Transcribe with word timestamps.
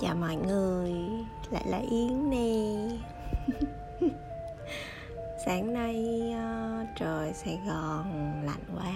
chào 0.00 0.14
mọi 0.14 0.36
người 0.36 0.92
lại 1.50 1.62
là 1.66 1.78
yến 1.78 2.30
nè. 2.30 2.88
Sáng 5.44 5.72
nay 5.72 6.20
uh, 6.30 6.88
trời 6.96 7.32
sài 7.34 7.60
gòn 7.66 8.42
lạnh 8.44 8.64
quá. 8.76 8.92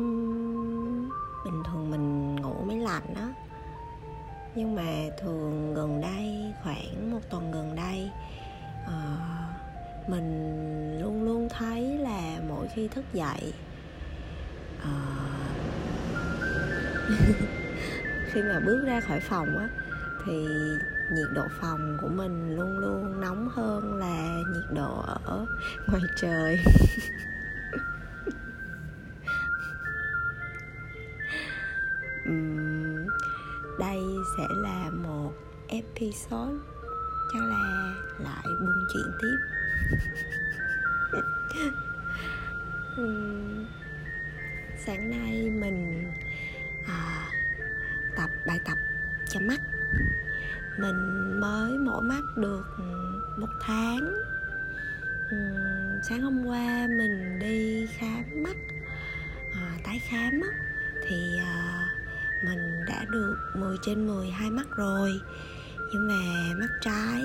Uhm, 0.00 1.10
bình 1.44 1.62
thường 1.64 1.90
mình 1.90 2.36
ngủ 2.36 2.54
mới 2.66 2.76
lạnh 2.76 3.14
á. 3.14 3.32
Nhưng 4.54 4.74
mà 4.74 4.92
thường 5.20 5.74
gần 5.74 6.00
đây 6.00 6.54
khoảng 6.62 7.10
một 7.10 7.20
tuần 7.30 7.52
gần 7.52 7.76
đây 7.76 8.10
uh, 8.84 10.08
mình 10.08 10.98
luôn 11.00 11.22
luôn 11.24 11.48
thấy 11.48 11.98
là 11.98 12.40
mỗi 12.48 12.68
khi 12.74 12.88
thức 12.88 13.04
dậy 13.12 13.52
uh, 14.82 14.88
khi 18.32 18.42
mà 18.42 18.60
bước 18.60 18.84
ra 18.86 19.00
khỏi 19.00 19.20
phòng 19.20 19.58
á 19.58 19.68
thì 20.24 20.46
nhiệt 21.10 21.28
độ 21.34 21.42
phòng 21.60 21.98
của 22.00 22.08
mình 22.08 22.56
luôn 22.56 22.78
luôn 22.78 23.20
nóng 23.20 23.48
hơn 23.48 23.94
là 23.94 24.42
nhiệt 24.54 24.64
độ 24.74 25.02
ở 25.24 25.46
ngoài 25.86 26.02
trời. 26.16 26.58
Đây 33.78 34.00
sẽ 34.38 34.46
là 34.50 34.90
một 34.90 35.32
episode 35.68 36.58
chắc 37.32 37.42
là 37.42 37.94
lại 38.18 38.44
buôn 38.60 38.86
chuyện 38.92 39.12
tiếp. 39.20 39.36
Sáng 44.86 45.10
nay 45.10 45.50
mình 45.50 46.12
à, 46.86 47.11
tập 48.22 48.30
bài 48.46 48.60
tập 48.64 48.78
cho 49.28 49.40
mắt. 49.40 49.60
Mình 50.78 51.40
mới 51.40 51.78
mổ 51.78 52.00
mắt 52.00 52.22
được 52.36 52.66
một 53.36 53.48
tháng. 53.60 54.14
Sáng 56.02 56.22
hôm 56.22 56.44
qua 56.46 56.86
mình 56.98 57.38
đi 57.38 57.86
khám 57.86 58.42
mắt 58.42 58.56
à, 59.54 59.78
tái 59.84 60.00
khám 60.08 60.40
á, 60.40 60.48
thì 61.08 61.38
à, 61.38 61.84
mình 62.44 62.84
đã 62.88 63.04
được 63.10 63.36
10 63.54 63.76
trên 63.82 64.06
10 64.06 64.30
hai 64.30 64.50
mắt 64.50 64.66
rồi. 64.76 65.20
Nhưng 65.92 66.08
mà 66.08 66.54
mắt 66.60 66.70
trái 66.80 67.22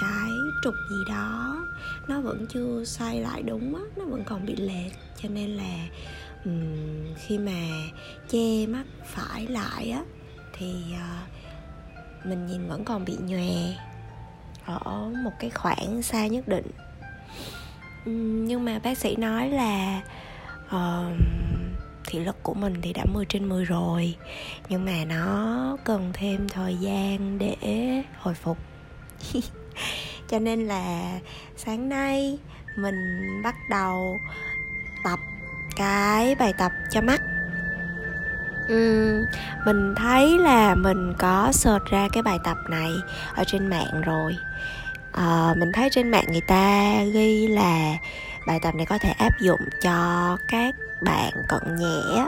cái 0.00 0.30
trục 0.62 0.74
gì 0.90 1.04
đó 1.08 1.66
nó 2.08 2.20
vẫn 2.20 2.46
chưa 2.46 2.84
xoay 2.84 3.20
lại 3.20 3.42
đúng 3.42 3.74
á 3.74 3.82
nó 3.96 4.04
vẫn 4.04 4.24
còn 4.24 4.46
bị 4.46 4.56
lệch. 4.56 4.92
Cho 5.22 5.28
nên 5.28 5.50
là 5.50 5.88
um, 6.46 7.14
khi 7.16 7.38
mà 7.38 7.90
che 8.28 8.66
mắt 8.66 8.84
phải 9.04 9.46
lại 9.46 9.90
á 9.90 10.02
thì 10.58 10.74
uh, 10.92 12.26
mình 12.26 12.46
nhìn 12.46 12.68
vẫn 12.68 12.84
còn 12.84 13.04
bị 13.04 13.16
nhòe 13.20 13.74
ở 14.64 15.12
một 15.24 15.30
cái 15.40 15.50
khoảng 15.50 16.02
xa 16.02 16.26
nhất 16.26 16.48
định. 16.48 16.70
Um, 18.06 18.44
nhưng 18.44 18.64
mà 18.64 18.78
bác 18.78 18.98
sĩ 18.98 19.16
nói 19.16 19.50
là 19.50 20.02
uh, 20.66 21.12
thị 22.06 22.18
lực 22.18 22.42
của 22.42 22.54
mình 22.54 22.74
thì 22.82 22.92
đã 22.92 23.04
10 23.04 23.24
trên 23.24 23.48
10 23.48 23.64
rồi 23.64 24.16
nhưng 24.68 24.84
mà 24.84 25.04
nó 25.04 25.76
cần 25.84 26.10
thêm 26.12 26.48
thời 26.48 26.76
gian 26.76 27.38
để 27.38 27.56
hồi 28.18 28.34
phục. 28.34 28.58
Cho 30.28 30.38
nên 30.38 30.66
là 30.66 31.18
sáng 31.56 31.88
nay 31.88 32.38
mình 32.76 32.94
bắt 33.42 33.54
đầu 33.70 34.20
tập 35.04 35.18
cái 35.76 36.34
bài 36.34 36.52
tập 36.58 36.72
cho 36.90 37.00
mắt. 37.00 37.20
Uhm, 38.72 39.26
mình 39.66 39.94
thấy 39.96 40.38
là 40.38 40.74
mình 40.74 41.14
có 41.18 41.52
search 41.52 41.84
ra 41.84 42.08
cái 42.12 42.22
bài 42.22 42.38
tập 42.44 42.56
này 42.68 42.92
ở 43.34 43.44
trên 43.46 43.66
mạng 43.66 44.02
rồi. 44.04 44.36
À, 45.12 45.54
mình 45.56 45.72
thấy 45.72 45.90
trên 45.90 46.10
mạng 46.10 46.24
người 46.30 46.40
ta 46.40 46.94
ghi 47.12 47.46
là 47.46 47.96
bài 48.46 48.60
tập 48.62 48.74
này 48.74 48.86
có 48.86 48.98
thể 48.98 49.10
áp 49.10 49.32
dụng 49.40 49.60
cho 49.82 50.36
các 50.48 50.74
bạn 51.02 51.32
cận 51.48 51.76
nhẹ 51.76 52.26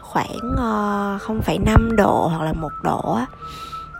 khoảng 0.00 0.54
ờ, 0.56 1.18
uh, 1.30 1.46
0,5 1.46 1.96
độ 1.96 2.28
hoặc 2.28 2.42
là 2.44 2.52
một 2.52 2.72
độ 2.82 3.18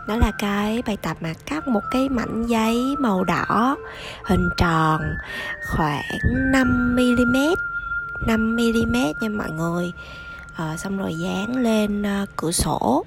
đó 0.07 0.15
là 0.15 0.31
cái 0.39 0.83
bài 0.85 0.97
tập 1.01 1.17
mà 1.21 1.33
cắt 1.45 1.67
một 1.67 1.81
cái 1.91 2.09
mảnh 2.09 2.45
giấy 2.47 2.95
màu 2.99 3.23
đỏ 3.23 3.75
hình 4.23 4.49
tròn 4.57 5.01
khoảng 5.75 6.19
5 6.51 6.95
mm 6.95 7.37
5 8.25 8.55
mm 8.55 8.95
nha 9.21 9.29
mọi 9.29 9.51
người. 9.51 9.91
À, 10.55 10.77
xong 10.77 10.97
rồi 10.97 11.13
dán 11.23 11.55
lên 11.55 12.05
à, 12.05 12.25
cửa 12.35 12.51
sổ. 12.51 13.05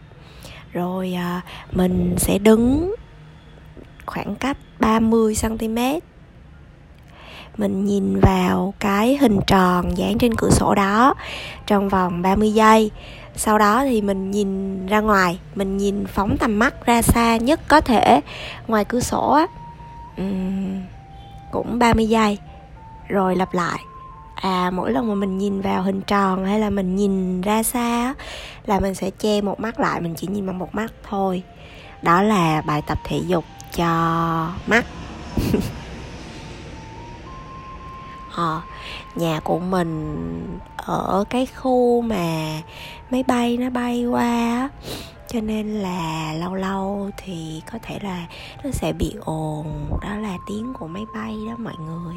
Rồi 0.72 1.12
à, 1.12 1.40
mình 1.72 2.14
sẽ 2.18 2.38
đứng 2.38 2.94
khoảng 4.06 4.34
cách 4.34 4.56
30 4.78 5.34
cm 5.42 5.78
mình 7.60 7.84
nhìn 7.84 8.20
vào 8.20 8.74
cái 8.80 9.16
hình 9.16 9.40
tròn 9.46 9.98
dán 9.98 10.18
trên 10.18 10.34
cửa 10.34 10.50
sổ 10.50 10.74
đó 10.74 11.14
trong 11.66 11.88
vòng 11.88 12.22
30 12.22 12.52
giây. 12.52 12.90
Sau 13.36 13.58
đó 13.58 13.84
thì 13.84 14.02
mình 14.02 14.30
nhìn 14.30 14.86
ra 14.86 15.00
ngoài 15.00 15.38
mình 15.54 15.76
nhìn 15.76 16.06
phóng 16.06 16.36
tầm 16.40 16.58
mắt 16.58 16.86
ra 16.86 17.02
xa 17.02 17.36
nhất 17.36 17.60
có 17.68 17.80
thể. 17.80 18.20
Ngoài 18.66 18.84
cửa 18.84 19.00
sổ 19.00 19.30
á 19.30 19.46
uhm, 20.22 20.80
cũng 21.50 21.78
30 21.78 22.06
giây. 22.06 22.38
Rồi 23.08 23.36
lặp 23.36 23.54
lại 23.54 23.78
à 24.40 24.70
mỗi 24.70 24.92
lần 24.92 25.08
mà 25.08 25.14
mình 25.14 25.38
nhìn 25.38 25.60
vào 25.60 25.82
hình 25.82 26.00
tròn 26.00 26.44
hay 26.44 26.60
là 26.60 26.70
mình 26.70 26.96
nhìn 26.96 27.40
ra 27.40 27.62
xa 27.62 28.14
là 28.66 28.80
mình 28.80 28.94
sẽ 28.94 29.10
che 29.10 29.40
một 29.40 29.60
mắt 29.60 29.80
lại 29.80 30.00
mình 30.00 30.14
chỉ 30.14 30.26
nhìn 30.26 30.46
bằng 30.46 30.58
một 30.58 30.74
mắt 30.74 30.92
thôi. 31.08 31.42
Đó 32.02 32.22
là 32.22 32.60
bài 32.60 32.82
tập 32.86 32.98
thể 33.04 33.20
dục 33.26 33.44
cho 33.76 33.86
mắt. 34.66 34.86
Ờ, 38.34 38.60
nhà 39.14 39.40
của 39.44 39.58
mình 39.58 40.16
ở 40.76 41.24
cái 41.30 41.46
khu 41.46 42.00
mà 42.00 42.60
máy 43.10 43.24
bay 43.26 43.56
nó 43.56 43.70
bay 43.70 44.04
qua 44.04 44.68
cho 45.32 45.40
nên 45.40 45.66
là 45.66 46.32
lâu 46.32 46.54
lâu 46.54 47.10
thì 47.16 47.62
có 47.72 47.78
thể 47.82 47.98
là 48.02 48.26
nó 48.64 48.70
sẽ 48.70 48.92
bị 48.92 49.14
ồn. 49.20 49.66
Đó 50.02 50.16
là 50.16 50.38
tiếng 50.48 50.72
của 50.78 50.86
máy 50.86 51.04
bay 51.14 51.36
đó 51.48 51.54
mọi 51.58 51.74
người. 51.86 52.16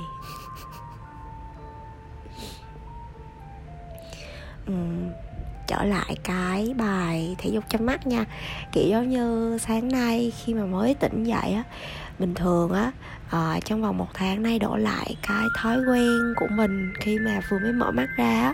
Trở 5.67 5.84
lại 5.84 6.17
cái 6.23 6.73
bài 6.78 7.35
thể 7.38 7.50
dục 7.50 7.63
cho 7.69 7.79
mắt 7.79 8.07
nha. 8.07 8.25
Kiểu 8.72 8.88
giống 8.89 9.09
như 9.09 9.57
sáng 9.61 9.88
nay 9.88 10.31
khi 10.38 10.53
mà 10.53 10.66
mới 10.66 10.94
tỉnh 10.94 11.23
dậy 11.23 11.53
á 11.53 11.63
bình 12.19 12.35
thường 12.35 12.72
á 12.72 12.91
à, 13.29 13.59
trong 13.66 13.81
vòng 13.81 13.97
một 13.97 14.07
tháng 14.13 14.44
nay 14.44 14.59
đổ 14.59 14.75
lại 14.75 15.16
cái 15.28 15.47
thói 15.57 15.78
quen 15.88 16.33
của 16.35 16.47
mình 16.47 16.94
khi 17.00 17.19
mà 17.19 17.41
vừa 17.50 17.59
mới 17.59 17.72
mở 17.72 17.91
mắt 17.91 18.09
ra 18.17 18.41
á 18.41 18.53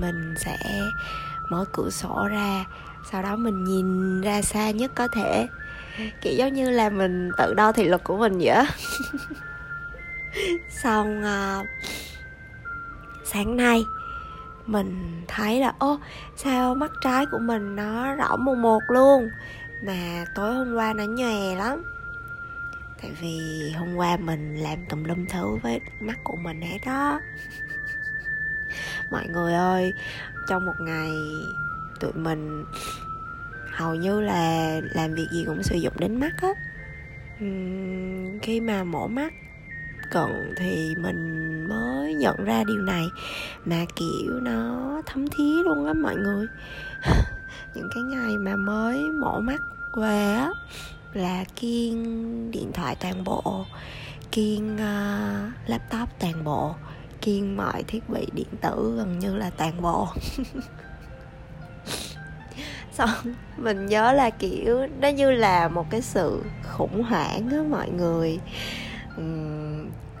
mình 0.00 0.34
sẽ 0.36 0.56
mở 1.50 1.64
cửa 1.72 1.90
sổ 1.90 2.28
ra 2.30 2.64
sau 3.10 3.22
đó 3.22 3.36
mình 3.36 3.64
nhìn 3.64 4.20
ra 4.20 4.42
xa 4.42 4.70
nhất 4.70 4.92
có 4.94 5.08
thể. 5.08 5.48
Kiểu 6.20 6.34
giống 6.36 6.52
như 6.52 6.70
là 6.70 6.90
mình 6.90 7.30
tự 7.38 7.54
đo 7.54 7.72
thị 7.72 7.84
lực 7.84 8.04
của 8.04 8.16
mình 8.16 8.38
vậy 8.40 8.64
xong 10.70 11.22
à, 11.24 11.64
sáng 13.24 13.56
nay 13.56 13.82
mình 14.68 15.22
thấy 15.28 15.60
là 15.60 15.72
ô 15.78 15.98
sao 16.36 16.74
mắt 16.74 16.90
trái 17.00 17.26
của 17.26 17.38
mình 17.38 17.76
nó 17.76 18.14
đỏ 18.16 18.36
một 18.36 18.54
một 18.54 18.82
luôn? 18.88 19.30
Mà 19.82 20.24
tối 20.34 20.54
hôm 20.54 20.74
qua 20.74 20.92
nó 20.92 21.04
nhòe 21.04 21.56
lắm. 21.56 21.82
Tại 23.02 23.12
vì 23.20 23.70
hôm 23.76 23.94
qua 23.96 24.16
mình 24.16 24.56
làm 24.56 24.78
tùm 24.88 25.04
lum 25.04 25.26
thứ 25.26 25.56
với 25.62 25.80
mắt 26.00 26.18
của 26.24 26.36
mình 26.36 26.60
hết 26.60 26.78
đó 26.86 27.20
mọi 29.10 29.28
người 29.28 29.54
ơi 29.54 29.92
trong 30.48 30.66
một 30.66 30.74
ngày 30.80 31.10
tụi 32.00 32.12
mình 32.12 32.64
hầu 33.72 33.94
như 33.94 34.20
là 34.20 34.80
làm 34.94 35.14
việc 35.14 35.28
gì 35.30 35.44
cũng 35.46 35.62
sử 35.62 35.76
dụng 35.76 35.92
đến 35.98 36.20
mắt 36.20 36.32
á. 36.42 36.48
Uhm, 37.44 38.38
khi 38.38 38.60
mà 38.60 38.84
mổ 38.84 39.08
mắt 39.08 39.32
cận 40.10 40.54
thì 40.56 40.94
mình 40.98 41.64
mới 41.68 42.14
nhận 42.14 42.44
ra 42.44 42.64
điều 42.64 42.82
này. 42.82 43.10
Mà 43.64 43.84
kiểu 43.96 44.40
nó 44.42 45.02
thấm 45.06 45.26
thía 45.28 45.62
luôn 45.64 45.86
á 45.86 45.92
mọi 45.92 46.16
người. 46.16 46.46
Những 47.74 47.88
cái 47.94 48.02
ngày 48.02 48.36
mà 48.38 48.56
mới 48.56 49.10
mổ 49.10 49.40
mắt 49.40 49.62
về 49.96 50.34
á 50.34 50.50
là 51.12 51.44
kiên 51.56 52.50
điện 52.50 52.72
thoại 52.72 52.96
toàn 53.00 53.24
bộ 53.24 53.64
kiên 54.32 54.74
uh, 54.74 54.80
ờ, 54.80 55.50
laptop 55.66 56.08
toàn 56.18 56.44
bộ 56.44 56.74
kiên 57.20 57.56
mọi 57.56 57.82
thiết 57.82 58.08
bị 58.08 58.26
điện 58.32 58.46
tử 58.60 58.94
gần 58.96 59.18
như 59.18 59.36
là 59.36 59.50
toàn 59.50 59.82
bộ. 59.82 60.08
Xong 62.92 63.10
mình 63.56 63.86
nhớ 63.86 64.12
là 64.12 64.30
kiểu 64.30 64.86
nó 65.00 65.08
như 65.08 65.30
là 65.30 65.68
một 65.68 65.86
cái 65.90 66.02
sự 66.02 66.42
khủng 66.62 67.02
hoảng 67.02 67.50
á 67.50 67.58
mọi 67.70 67.90
người. 67.90 68.38
Uhm, 69.20 69.67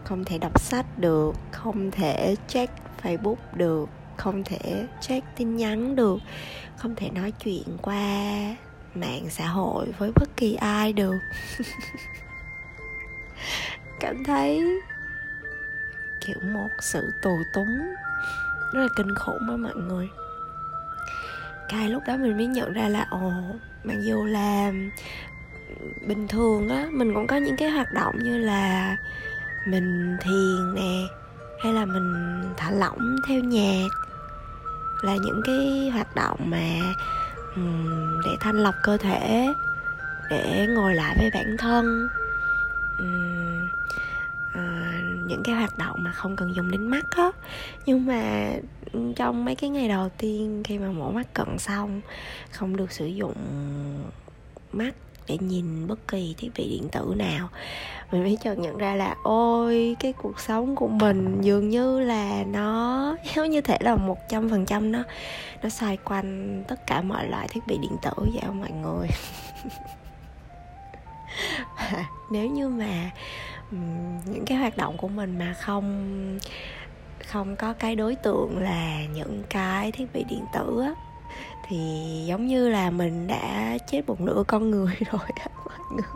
không 0.08 0.24
thể 0.24 0.38
đọc 0.38 0.60
sách 0.60 0.86
được, 0.98 1.32
không 1.52 1.90
thể 1.90 2.36
check 2.48 2.72
facebook 3.02 3.36
được, 3.54 3.88
không 4.16 4.44
thể 4.44 4.86
check 5.00 5.26
tin 5.36 5.56
nhắn 5.56 5.96
được, 5.96 6.18
không 6.76 6.94
thể 6.94 7.10
nói 7.10 7.32
chuyện 7.44 7.76
qua 7.82 8.02
mạng 8.94 9.26
xã 9.30 9.46
hội 9.46 9.86
với 9.98 10.12
bất 10.14 10.36
kỳ 10.36 10.54
ai 10.54 10.92
được. 10.92 11.18
Cảm 14.00 14.24
thấy 14.24 14.62
kiểu 16.26 16.36
một 16.52 16.68
sự 16.80 17.10
tù 17.22 17.36
túng, 17.54 17.78
rất 18.72 18.80
là 18.80 18.88
kinh 18.96 19.14
khủng 19.14 19.50
á 19.50 19.56
mọi 19.56 19.74
người. 19.74 20.08
Cái 21.68 21.88
lúc 21.88 22.02
đó 22.06 22.16
mình 22.16 22.36
mới 22.36 22.46
nhận 22.46 22.72
ra 22.72 22.88
là, 22.88 23.06
ồ, 23.10 23.32
mặc 23.84 23.96
dù 24.00 24.24
là 24.24 24.72
bình 26.06 26.28
thường 26.28 26.68
á, 26.68 26.88
mình 26.92 27.14
cũng 27.14 27.26
có 27.26 27.36
những 27.36 27.56
cái 27.56 27.70
hoạt 27.70 27.92
động 27.92 28.14
như 28.18 28.38
là 28.38 28.96
mình 29.66 30.16
thiền 30.20 30.74
nè 30.74 31.06
hay 31.62 31.72
là 31.72 31.84
mình 31.84 32.42
thả 32.56 32.70
lỏng 32.70 33.16
theo 33.26 33.40
nhạc 33.40 33.88
là 35.02 35.16
những 35.16 35.40
cái 35.44 35.90
hoạt 35.92 36.16
động 36.16 36.38
mà 36.50 36.94
um, 37.56 38.20
để 38.24 38.30
thanh 38.40 38.56
lọc 38.56 38.74
cơ 38.82 38.96
thể 38.96 39.54
để 40.30 40.66
ngồi 40.68 40.94
lại 40.94 41.16
với 41.18 41.30
bản 41.34 41.56
thân. 41.56 42.08
Um, 42.98 43.68
uh, 44.48 45.26
những 45.26 45.42
cái 45.44 45.54
hoạt 45.54 45.78
động 45.78 45.96
mà 46.02 46.12
không 46.12 46.36
cần 46.36 46.54
dùng 46.54 46.70
đến 46.70 46.88
mắt 46.88 47.06
á. 47.10 47.30
Nhưng 47.86 48.06
mà 48.06 48.50
trong 49.16 49.44
mấy 49.44 49.54
cái 49.54 49.70
ngày 49.70 49.88
đầu 49.88 50.08
tiên 50.18 50.62
khi 50.64 50.78
mà 50.78 50.90
mổ 50.90 51.10
mắt 51.10 51.34
cận 51.34 51.58
xong 51.58 52.00
không 52.50 52.76
được 52.76 52.92
sử 52.92 53.06
dụng 53.06 53.34
mắt 54.72 54.94
để 55.28 55.38
nhìn 55.40 55.86
bất 55.86 56.08
kỳ 56.08 56.34
thiết 56.38 56.50
bị 56.56 56.68
điện 56.70 56.88
tử 56.92 57.14
nào. 57.16 57.48
Mình 58.12 58.22
mới 58.22 58.38
chợt 58.42 58.58
nhận 58.58 58.78
ra 58.78 58.94
là, 58.94 59.16
ôi, 59.22 59.96
cái 60.00 60.12
cuộc 60.12 60.40
sống 60.40 60.76
của 60.76 60.88
mình 60.88 61.40
dường 61.40 61.68
như 61.68 62.00
là 62.00 62.44
nó 62.46 63.16
giống 63.34 63.50
như 63.50 63.60
thể 63.60 63.78
là 63.80 63.96
một 63.96 64.18
trăm 64.28 64.48
phần 64.48 64.66
trăm 64.66 64.92
nó 64.92 65.02
nó 65.62 65.68
xoay 65.68 65.96
quanh 65.96 66.62
tất 66.68 66.86
cả 66.86 67.02
mọi 67.02 67.28
loại 67.28 67.48
thiết 67.48 67.66
bị 67.66 67.78
điện 67.78 67.96
tử 68.02 68.12
vậy 68.16 68.42
không 68.46 68.60
mọi 68.60 68.70
người. 68.70 69.08
Nếu 72.30 72.50
như 72.50 72.68
mà 72.68 73.10
những 74.24 74.44
cái 74.46 74.58
hoạt 74.58 74.76
động 74.76 74.96
của 74.96 75.08
mình 75.08 75.38
mà 75.38 75.54
không 75.60 76.38
không 77.26 77.56
có 77.56 77.72
cái 77.72 77.96
đối 77.96 78.14
tượng 78.14 78.58
là 78.58 79.04
những 79.14 79.42
cái 79.50 79.92
thiết 79.92 80.12
bị 80.12 80.24
điện 80.28 80.44
tử 80.54 80.80
á 80.80 81.07
thì 81.68 81.78
giống 82.26 82.46
như 82.46 82.68
là 82.68 82.90
mình 82.90 83.26
đã 83.26 83.78
chết 83.90 84.02
một 84.06 84.20
nửa 84.20 84.42
con 84.46 84.70
người 84.70 84.94
rồi 85.12 85.20
á 85.34 85.46
mọi 85.66 85.78
người. 85.90 86.02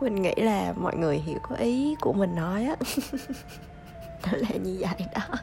Mình 0.00 0.22
nghĩ 0.22 0.34
là 0.36 0.74
mọi 0.76 0.96
người 0.96 1.18
hiểu 1.18 1.38
có 1.42 1.56
ý 1.56 1.96
của 2.00 2.12
mình 2.12 2.34
nói 2.34 2.64
á. 2.64 2.76
Đó 4.26 4.32
là 4.32 4.48
như 4.62 4.78
vậy 4.80 5.06
đó. 5.14 5.36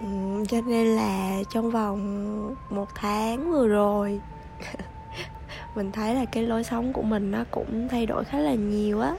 Ừ, 0.00 0.06
cho 0.48 0.60
nên 0.60 0.86
là 0.86 1.42
trong 1.52 1.70
vòng 1.70 2.54
một 2.70 2.88
tháng 2.94 3.52
vừa 3.52 3.68
rồi 3.68 4.20
mình 5.74 5.92
thấy 5.92 6.14
là 6.14 6.24
cái 6.24 6.42
lối 6.42 6.64
sống 6.64 6.92
của 6.92 7.02
mình 7.02 7.30
nó 7.30 7.44
cũng 7.50 7.88
thay 7.88 8.06
đổi 8.06 8.24
khá 8.24 8.38
là 8.38 8.54
nhiều 8.54 9.00
á. 9.00 9.14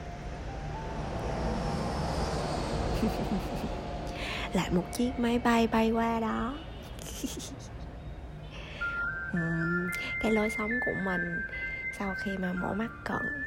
Lại 4.56 4.70
một 4.72 4.84
chiếc 4.94 5.20
máy 5.20 5.40
bay 5.40 5.68
bay 5.68 5.92
qua 5.92 6.20
đó. 6.20 6.54
Cái 10.22 10.32
lối 10.32 10.50
sống 10.50 10.72
của 10.86 10.94
mình 11.04 11.42
sau 12.00 12.16
khi 12.18 12.38
mà 12.38 12.54
mổ 12.54 12.74
mắt 12.74 12.92
cận. 13.04 13.46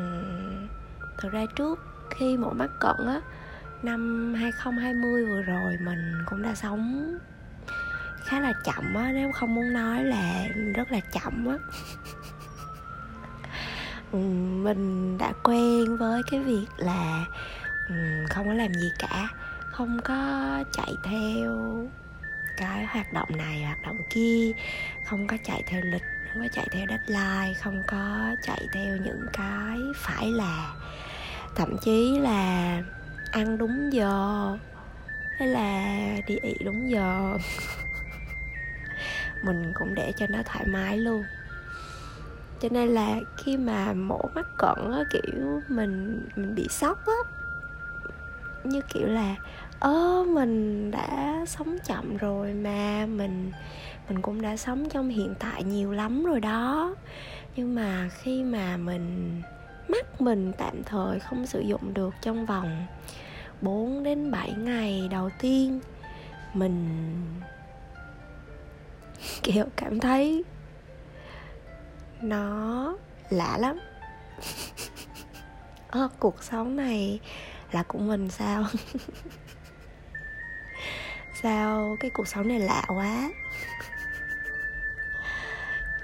Uhm, 0.00 0.68
thực 1.18 1.32
ra 1.32 1.44
trước 1.56 1.78
khi 2.10 2.36
mổ 2.36 2.50
mắt 2.50 2.70
cận 2.80 3.06
á 3.06 3.20
năm 3.82 4.34
2020 4.34 5.26
vừa 5.26 5.42
rồi 5.42 5.78
mình 5.80 6.22
cũng 6.26 6.42
đã 6.42 6.54
sống 6.54 7.18
khá 8.24 8.40
là 8.40 8.52
chậm 8.64 8.94
á 8.94 9.10
nếu 9.14 9.32
không 9.32 9.54
muốn 9.54 9.72
nói 9.72 10.04
là 10.04 10.48
rất 10.74 10.92
là 10.92 11.00
chậm 11.12 11.46
á. 11.46 11.56
Mình 14.62 15.18
đã 15.18 15.32
quen 15.42 15.96
với 15.96 16.22
cái 16.30 16.40
việc 16.40 16.66
là 16.76 17.26
không 18.28 18.46
có 18.46 18.52
làm 18.52 18.74
gì 18.74 18.90
cả 18.98 19.28
không 19.80 20.00
có 20.04 20.64
chạy 20.72 20.94
theo 21.02 21.56
cái 22.56 22.84
hoạt 22.84 23.12
động 23.12 23.28
này, 23.36 23.62
hoạt 23.62 23.82
động 23.82 23.98
kia, 24.10 24.52
không 25.04 25.26
có 25.26 25.36
chạy 25.44 25.62
theo 25.66 25.80
lịch, 25.84 26.02
không 26.32 26.42
có 26.42 26.48
chạy 26.52 26.66
theo 26.70 26.86
deadline, 26.88 27.54
không 27.60 27.82
có 27.86 28.36
chạy 28.42 28.66
theo 28.72 28.96
những 28.96 29.26
cái 29.32 29.78
phải 29.96 30.32
là. 30.32 30.74
Thậm 31.56 31.76
chí 31.82 32.18
là 32.18 32.82
ăn 33.30 33.58
đúng 33.58 33.92
giờ, 33.92 34.56
hay 35.38 35.48
là 35.48 35.96
đi 36.26 36.38
ị 36.42 36.54
đúng 36.64 36.90
giờ. 36.90 37.38
Mình 39.42 39.72
cũng 39.74 39.94
để 39.94 40.12
cho 40.16 40.26
nó 40.28 40.38
thoải 40.44 40.66
mái 40.66 40.98
luôn. 40.98 41.24
Cho 42.60 42.68
nên 42.72 42.88
là 42.88 43.16
khi 43.36 43.56
mà 43.56 43.92
mổ 43.92 44.20
mắt 44.34 44.46
cận 44.58 44.92
á, 44.92 45.04
kiểu 45.10 45.62
mình 45.68 46.26
mình 46.36 46.54
bị 46.54 46.68
sốc 46.70 47.06
á, 47.06 47.40
như 48.64 48.80
kiểu 48.80 49.06
là 49.06 49.36
ơ, 49.80 50.24
mình 50.28 50.90
đã 50.90 51.44
sống 51.46 51.78
chậm 51.84 52.16
rồi 52.16 52.54
mà, 52.54 53.06
mình 53.06 53.52
mình 54.08 54.22
cũng 54.22 54.42
đã 54.42 54.56
sống 54.56 54.88
trong 54.88 55.08
hiện 55.08 55.34
tại 55.38 55.64
nhiều 55.64 55.92
lắm 55.92 56.24
rồi 56.24 56.40
đó. 56.40 56.94
Nhưng 57.56 57.74
mà 57.74 58.08
khi 58.08 58.42
mà 58.44 58.76
mình, 58.76 59.42
mắt 59.88 60.20
mình 60.20 60.52
tạm 60.58 60.82
thời 60.84 61.20
không 61.20 61.46
sử 61.46 61.60
dụng 61.60 61.94
được 61.94 62.14
trong 62.22 62.46
vòng 62.46 62.86
4 63.60 64.02
đến 64.02 64.30
7 64.30 64.52
ngày 64.52 65.08
đầu 65.10 65.30
tiên, 65.40 65.80
mình 66.54 66.88
kiểu 69.42 69.64
cảm 69.76 70.00
thấy 70.00 70.44
nó 72.20 72.96
lạ 73.30 73.58
lắm. 73.58 73.78
Ơ, 75.90 76.08
cuộc 76.18 76.42
sống 76.42 76.76
này 76.76 77.20
là 77.72 77.82
của 77.82 77.98
mình 77.98 78.30
sao? 78.30 78.64
sao 81.42 81.96
cái 82.00 82.10
cuộc 82.10 82.28
sống 82.28 82.48
này 82.48 82.60
lạ 82.60 82.82
quá. 82.88 83.30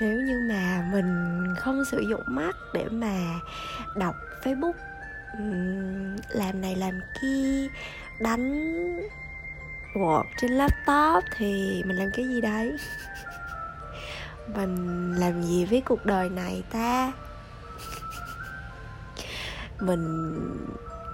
Nếu 0.00 0.20
như 0.20 0.40
mà 0.48 0.84
mình 0.92 1.44
không 1.58 1.84
sử 1.84 2.00
dụng 2.00 2.22
mắt 2.26 2.56
để 2.74 2.84
mà 2.90 3.40
đọc 3.96 4.14
facebook 4.42 4.72
làm 6.28 6.60
này 6.60 6.76
làm 6.76 7.00
kia, 7.20 7.68
đánh 8.20 8.76
Word 9.94 10.24
trên 10.36 10.50
laptop 10.50 11.24
thì 11.36 11.82
mình 11.86 11.96
làm 11.96 12.08
cái 12.14 12.28
gì 12.28 12.40
đấy? 12.40 12.76
Mình 14.54 15.12
làm 15.12 15.42
gì 15.42 15.64
với 15.64 15.80
cuộc 15.80 16.06
đời 16.06 16.30
này 16.30 16.62
ta? 16.70 17.12
Mình, 19.80 20.34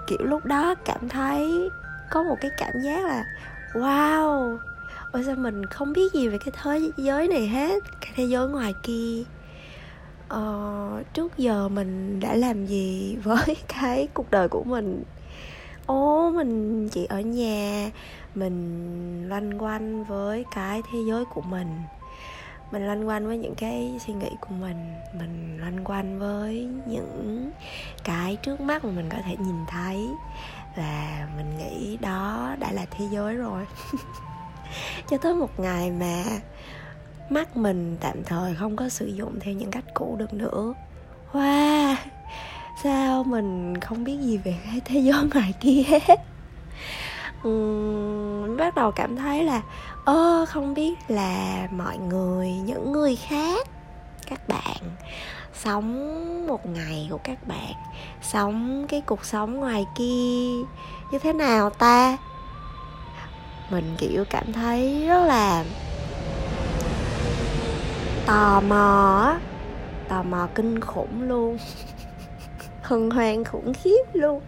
kiểu, 0.06 0.18
lúc 0.20 0.44
đó 0.44 0.74
cảm 0.84 1.08
thấy 1.08 1.70
có 2.10 2.22
một 2.22 2.36
cái 2.40 2.50
cảm 2.58 2.80
giác 2.80 3.04
là 3.04 3.24
wow. 3.72 4.58
Ôi 5.12 5.24
sao 5.26 5.34
mình 5.34 5.66
không 5.66 5.92
biết 5.92 6.12
gì 6.12 6.28
về 6.28 6.38
cái 6.38 6.52
thế 6.62 6.90
giới 6.96 7.28
này 7.28 7.48
hết 7.48 7.82
cái 8.00 8.10
thế 8.14 8.24
giới 8.24 8.48
ngoài 8.48 8.74
kia. 8.82 9.22
Ờ, 10.28 11.02
trước 11.14 11.38
giờ 11.38 11.68
mình 11.68 12.20
đã 12.20 12.34
làm 12.34 12.66
gì 12.66 13.16
với 13.22 13.56
cái 13.68 14.08
cuộc 14.14 14.30
đời 14.30 14.48
của 14.48 14.64
mình? 14.64 15.02
Ô 15.86 16.30
mình 16.30 16.88
chỉ 16.88 17.04
ở 17.04 17.20
nhà 17.20 17.90
mình 18.34 19.28
loanh 19.28 19.62
quanh 19.62 20.04
với 20.04 20.44
cái 20.54 20.82
thế 20.92 20.98
giới 21.08 21.24
của 21.24 21.40
mình. 21.40 21.68
Mình 22.72 22.86
loanh 22.86 23.08
quanh 23.08 23.26
với 23.26 23.38
những 23.38 23.54
cái 23.54 23.98
suy 24.06 24.14
nghĩ 24.14 24.30
của 24.40 24.54
mình 24.60 24.94
mình 25.18 25.58
loanh 25.60 25.84
quanh 25.84 26.18
với 26.18 26.68
những 26.86 27.50
cái 28.04 28.36
trước 28.36 28.60
mắt 28.60 28.84
mà 28.84 28.90
mình 28.90 29.08
có 29.08 29.18
thể 29.24 29.36
nhìn 29.38 29.66
thấy 29.68 30.08
và 30.76 31.28
mình 31.36 31.58
nghĩ 31.58 31.96
đó 31.96 32.54
đã 32.58 32.72
là 32.72 32.86
thế 32.90 33.04
giới 33.10 33.34
rồi. 33.34 33.66
Cho 35.10 35.16
tới 35.18 35.34
một 35.34 35.60
ngày 35.60 35.90
mà 35.90 36.24
mắt 37.30 37.56
mình 37.56 37.96
tạm 38.00 38.24
thời 38.24 38.54
không 38.54 38.76
có 38.76 38.88
sử 38.88 39.06
dụng 39.06 39.40
theo 39.40 39.54
những 39.54 39.70
cách 39.70 39.84
cũ 39.94 40.16
được 40.18 40.34
nữa. 40.34 40.74
Wow! 41.32 41.96
Sao 42.82 43.24
mình 43.24 43.80
không 43.80 44.04
biết 44.04 44.18
gì 44.20 44.36
về 44.36 44.54
cái 44.64 44.80
thế 44.84 45.00
giới 45.00 45.24
ngoài 45.34 45.54
kia 45.60 45.82
hết? 45.88 46.20
Uhm, 47.48 48.56
bắt 48.56 48.74
đầu 48.74 48.90
cảm 48.90 49.16
thấy 49.16 49.44
là 49.44 49.62
ơ 50.04 50.44
không 50.48 50.74
biết 50.74 50.94
là 51.08 51.68
mọi 51.70 51.98
người 51.98 52.50
những 52.50 52.92
người 52.92 53.16
khác 53.16 53.68
các 54.26 54.48
bạn 54.48 54.76
sống 55.64 56.46
một 56.46 56.66
ngày 56.66 57.06
của 57.10 57.18
các 57.24 57.46
bạn, 57.46 57.72
sống 58.22 58.86
cái 58.88 59.00
cuộc 59.00 59.24
sống 59.24 59.56
ngoài 59.56 59.86
kia 59.94 60.52
như 61.10 61.18
thế 61.22 61.32
nào 61.32 61.70
ta? 61.70 62.18
Mình, 63.70 63.96
kiểu, 63.98 64.24
cảm 64.30 64.52
thấy 64.52 65.06
rất 65.06 65.26
là 65.26 65.64
tò 68.26 68.60
mò 68.60 69.34
tò 70.08 70.22
mò 70.22 70.48
kinh 70.54 70.80
khủng 70.80 71.22
luôn, 71.22 71.58
hân 72.82 73.10
hoan 73.10 73.44
khủng 73.44 73.72
khiếp 73.74 74.02
luôn. 74.12 74.42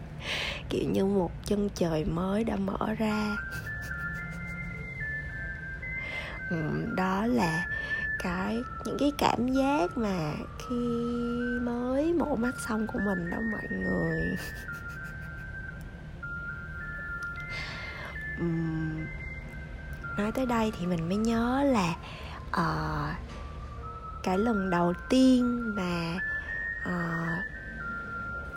Kiểu 0.69 0.91
như 0.91 1.05
một 1.05 1.31
chân 1.45 1.69
trời 1.75 2.05
mới 2.05 2.45
đã 2.45 2.57
mở 2.57 2.95
ra. 2.99 3.37
Đó 6.97 7.27
là 7.27 7.67
cái, 8.19 8.63
những 8.85 8.97
cái 9.01 9.13
cảm 9.19 9.49
giác 9.49 9.99
mà 9.99 10.33
khi 10.69 10.77
mới 11.63 12.13
mổ 12.13 12.37
mắt 12.37 12.61
xong 12.61 12.87
của 12.87 12.99
mình 12.99 13.31
đó 13.31 13.39
mọi 13.53 13.69
người. 13.71 14.37
Uhm, 18.41 19.07
nói 20.19 20.33
tới 20.33 20.47
đây 20.47 20.73
thì 20.79 20.87
mình 20.87 21.09
mới 21.09 21.17
nhớ 21.17 21.65
là 21.65 21.95
uh, 22.49 23.17
cái 24.23 24.39
lần 24.39 24.71
đầu 24.71 24.93
tiên 25.09 25.73
mà 25.77 26.21
uh, 26.81 27.45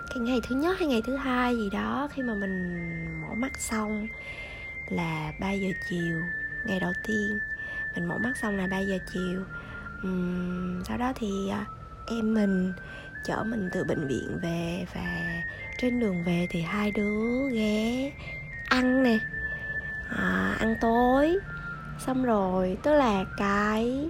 cái 0.10 0.20
ngày 0.20 0.42
thứ 0.44 0.56
nhất 0.56 0.80
hay 0.80 0.88
ngày 0.88 1.02
thứ 1.06 1.16
hai 1.16 1.58
gì 1.58 1.70
đó 1.70 2.08
khi 2.14 2.22
mà 2.24 2.34
mình 2.34 3.22
mổ 3.22 3.34
mắt 3.34 3.58
xong 3.58 4.08
là 4.90 5.34
3 5.40 5.52
giờ 5.52 5.70
chiều 5.90 6.22
ngày 6.66 6.80
đầu 6.80 6.94
tiên 7.08 7.40
mình 7.96 8.06
mổ 8.06 8.18
mắt 8.18 8.38
xong 8.38 8.58
là 8.58 8.68
3 8.68 8.80
giờ 8.80 8.98
chiều. 9.14 9.44
Uhm, 10.08 10.84
sau 10.84 10.98
đó 10.98 11.12
thì 11.16 11.52
uh, 11.62 11.77
em 12.08 12.34
mình 12.34 12.74
chở 13.24 13.44
mình 13.44 13.70
từ 13.74 13.84
bệnh 13.84 14.08
viện 14.08 14.40
về 14.42 14.86
và 14.94 15.42
trên 15.78 16.00
đường 16.00 16.24
về 16.24 16.48
thì 16.50 16.62
hai 16.62 16.92
đứa 16.92 17.50
ghé 17.50 18.12
ăn 18.70 19.04
nè. 19.04 19.18
À, 20.10 20.56
ăn 20.60 20.76
tối. 20.82 21.38
Xong 22.00 22.24
rồi 22.24 22.78
tức 22.84 22.94
là 22.94 23.26
cái 23.38 24.10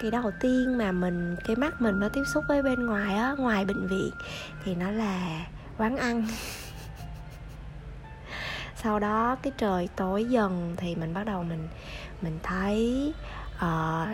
cái 0.00 0.10
đầu 0.10 0.30
tiên 0.40 0.78
mà 0.78 0.92
mình 0.92 1.36
cái 1.44 1.56
mắt 1.56 1.80
mình 1.80 2.00
nó 2.00 2.08
tiếp 2.08 2.22
xúc 2.34 2.44
với 2.48 2.62
bên 2.62 2.86
ngoài 2.86 3.16
á 3.16 3.34
ngoài 3.38 3.64
bệnh 3.64 3.86
viện 3.86 4.10
thì 4.64 4.74
nó 4.74 4.90
là 4.90 5.46
quán 5.78 5.96
ăn. 5.96 6.26
Sau 8.82 8.98
đó 8.98 9.36
cái 9.42 9.52
trời 9.58 9.88
tối 9.96 10.24
dần 10.24 10.74
thì 10.76 10.94
mình 10.94 11.14
bắt 11.14 11.24
đầu 11.26 11.42
mình 11.42 11.68
mình 12.22 12.38
thấy 12.42 13.12
uh, 13.56 14.08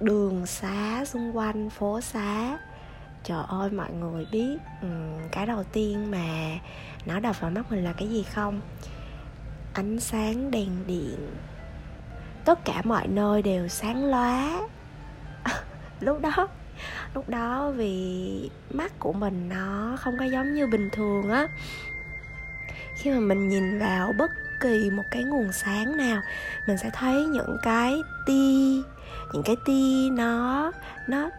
đường 0.00 0.46
xá 0.46 1.04
xung 1.04 1.36
quanh 1.36 1.70
phố 1.70 2.00
xá. 2.00 2.58
Trời 3.24 3.42
ơi 3.48 3.70
mọi 3.70 3.92
người 3.92 4.26
biết 4.32 4.58
um, 4.82 5.28
cái 5.30 5.46
đầu 5.46 5.64
tiên 5.64 6.10
mà 6.10 6.58
nó 7.06 7.20
đập 7.20 7.40
vào 7.40 7.50
mắt 7.50 7.70
mình 7.70 7.84
là 7.84 7.92
cái 7.92 8.08
gì 8.08 8.22
không? 8.22 8.60
Ánh 9.72 10.00
sáng 10.00 10.50
đèn 10.50 10.86
điện. 10.86 11.30
Tất 12.44 12.64
cả 12.64 12.82
mọi 12.84 13.08
nơi 13.08 13.42
đều 13.42 13.68
sáng 13.68 14.04
lóa. 14.04 14.60
Lúc 16.00 16.20
đó 16.20 16.48
lúc 17.14 17.28
đó 17.28 17.70
vì 17.70 18.50
mắt 18.70 18.92
của 18.98 19.12
mình 19.12 19.48
nó 19.48 19.96
không 20.00 20.16
có 20.18 20.24
giống 20.24 20.54
như 20.54 20.66
bình 20.66 20.90
thường 20.92 21.30
á. 21.30 21.48
Khi 22.94 23.10
mà 23.10 23.20
mình 23.20 23.48
nhìn 23.48 23.78
vào 23.78 24.12
bất 24.18 24.30
kỳ 24.60 24.90
một 24.90 25.04
cái 25.10 25.24
nguồn 25.24 25.52
sáng 25.52 25.96
nào, 25.96 26.22
mình 26.66 26.78
sẽ 26.78 26.90
thấy 26.92 27.26
những 27.26 27.56
cái 27.62 28.02
tia, 28.26 28.82
những 29.32 29.42
cái 29.44 29.56
tia 29.64 30.10
nó 30.12 30.72
nó 31.06 31.30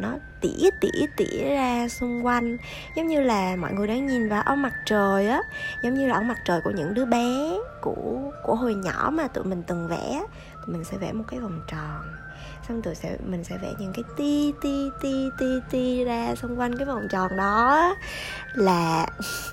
nó 0.00 0.14
tỉa 0.40 0.70
tỉa 0.80 1.06
tỉa 1.16 1.50
ra 1.50 1.88
xung 1.88 2.26
quanh. 2.26 2.56
Giống 2.96 3.06
như 3.06 3.20
là 3.20 3.56
mọi 3.56 3.72
người 3.72 3.86
đang 3.86 4.06
nhìn 4.06 4.28
vào 4.28 4.42
ông 4.42 4.62
mặt 4.62 4.74
trời 4.86 5.28
á, 5.28 5.40
giống 5.82 5.94
như 5.94 6.06
là 6.08 6.14
ông 6.14 6.28
mặt 6.28 6.38
trời 6.44 6.60
của 6.64 6.70
những 6.70 6.94
đứa 6.94 7.04
bé, 7.04 7.58
của 7.80 8.32
của 8.42 8.54
hồi 8.54 8.74
nhỏ 8.74 9.10
mà 9.12 9.28
tụi 9.28 9.44
mình 9.44 9.62
từng 9.66 9.88
vẽ, 9.88 10.22
tụi 10.66 10.74
mình 10.74 10.84
sẽ 10.84 10.96
vẽ 10.98 11.12
một 11.12 11.24
cái 11.28 11.40
vòng 11.40 11.60
tròn 11.68 12.17
xong 12.68 12.82
tụi 12.82 12.94
sẽ, 12.94 13.16
mình 13.26 13.44
sẽ 13.44 13.58
vẽ 13.58 13.74
những 13.78 13.92
cái 13.92 14.04
ti 14.16 14.52
ti 14.60 14.90
ti 15.00 15.30
ti 15.38 15.46
ti 15.70 16.04
ra 16.04 16.34
xung 16.34 16.60
quanh 16.60 16.76
cái 16.76 16.86
vòng 16.86 17.06
tròn 17.10 17.36
đó 17.36 17.94
là 18.54 19.06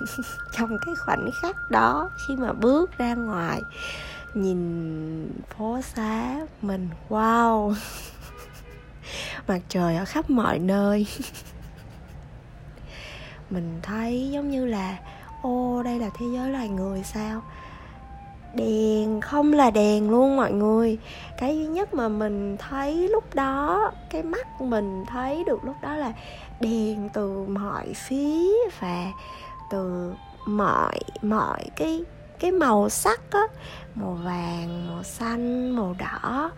trong 0.57 0.77
cái 0.85 0.95
khoảnh 0.95 1.29
khắc 1.41 1.55
đó, 1.71 2.09
khi 2.17 2.35
mà 2.35 2.53
bước 2.53 2.97
ra 2.97 3.15
ngoài, 3.15 3.61
nhìn 4.33 5.29
phố 5.57 5.79
xá 5.81 6.35
mình, 6.61 6.89
wow. 7.09 7.73
Mặt 9.47 9.59
trời 9.69 9.95
ở 9.95 10.05
khắp 10.05 10.29
mọi 10.29 10.59
nơi. 10.59 11.07
Mình 13.49 13.79
thấy 13.83 14.29
giống 14.31 14.49
như 14.49 14.65
là, 14.65 14.97
ô, 15.41 15.83
đây 15.83 15.99
là 15.99 16.09
thế 16.19 16.25
giới 16.33 16.49
loài 16.49 16.69
người 16.69 17.03
sao? 17.03 17.41
Đèn 18.55 19.21
không 19.21 19.53
là 19.53 19.71
đèn 19.71 20.09
luôn 20.09 20.37
mọi 20.37 20.51
người. 20.51 20.97
Cái 21.37 21.57
duy 21.57 21.65
nhất 21.65 21.93
mà 21.93 22.07
mình 22.07 22.57
thấy 22.57 23.09
lúc 23.09 23.35
đó 23.35 23.91
cái 24.09 24.23
mắt 24.23 24.61
mình 24.61 25.05
thấy 25.07 25.43
được 25.43 25.65
lúc 25.65 25.75
đó 25.81 25.95
là 25.95 26.13
đèn 26.59 27.09
từ 27.13 27.45
mọi 27.47 27.93
phía 27.95 28.49
và 28.79 29.11
từ 29.69 30.13
mọi 30.45 30.99
mọi 31.21 31.63
cái 31.75 32.03
cái 32.39 32.51
màu 32.51 32.89
sắc 32.89 33.21
á. 33.31 33.43
Màu 33.95 34.17
vàng 34.23 34.87
màu 34.87 35.03
xanh 35.03 35.75
màu 35.75 35.95
đỏ 35.99 36.51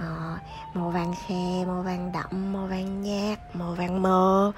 à, 0.00 0.38
màu 0.74 0.90
vàng 0.90 1.14
khè 1.26 1.64
màu 1.66 1.82
vàng 1.82 2.12
đậm 2.12 2.52
màu 2.52 2.66
vàng 2.66 3.02
nhạt 3.02 3.38
màu 3.54 3.72
vàng 3.72 4.02
mờ. 4.02 4.52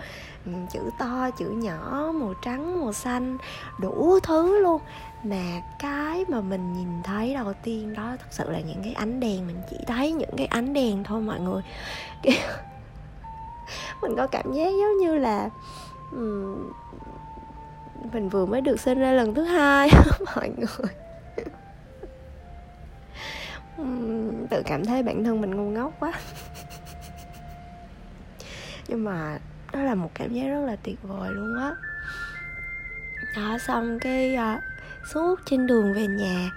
Ừ, 0.46 0.52
chữ 0.72 0.80
to 0.98 1.30
chữ 1.38 1.50
nhỏ 1.50 2.12
màu 2.14 2.34
trắng 2.42 2.80
màu 2.80 2.92
xanh 2.92 3.38
đủ 3.80 4.18
thứ 4.22 4.60
luôn 4.62 4.80
mà 5.24 5.60
cái 5.78 6.24
mà 6.28 6.40
mình 6.40 6.72
nhìn 6.72 7.02
thấy 7.02 7.34
đầu 7.34 7.52
tiên 7.62 7.94
đó 7.94 8.16
thật 8.18 8.26
sự 8.30 8.50
là 8.50 8.60
những 8.60 8.82
cái 8.84 8.92
ánh 8.92 9.20
đèn 9.20 9.46
mình 9.46 9.60
chỉ 9.70 9.76
thấy 9.86 10.12
những 10.12 10.36
cái 10.36 10.46
ánh 10.46 10.72
đèn 10.72 11.04
thôi 11.04 11.20
mọi 11.20 11.40
người. 11.40 11.62
Mình 14.02 14.16
có 14.16 14.26
cảm 14.26 14.52
giác 14.52 14.70
giống 14.70 14.98
như 15.00 15.18
là 15.18 15.50
um, 16.12 16.72
mình 18.12 18.28
vừa 18.28 18.46
mới 18.46 18.60
được 18.60 18.80
sinh 18.80 18.98
ra 18.98 19.12
lần 19.12 19.34
thứ 19.34 19.44
hai 19.44 19.90
mọi 20.36 20.50
người. 20.56 20.92
Tự 24.50 24.62
cảm 24.66 24.84
thấy 24.84 25.02
bản 25.02 25.24
thân 25.24 25.40
mình 25.40 25.56
ngu 25.56 25.70
ngốc 25.70 25.92
quá. 26.00 26.12
Nhưng 28.88 29.04
mà 29.04 29.38
đó 29.72 29.82
là 29.82 29.94
một 29.94 30.10
cảm 30.14 30.32
giác 30.34 30.48
rất 30.48 30.60
là 30.66 30.76
tuyệt 30.82 31.02
vời 31.02 31.30
luôn 31.32 31.56
á. 31.58 31.72
Đó 33.36 33.58
xong 33.58 33.98
cái 33.98 34.36
uh, 34.36 34.62
suốt 35.12 35.40
trên 35.44 35.66
đường 35.66 35.94
về 35.94 36.06
nhà. 36.06 36.50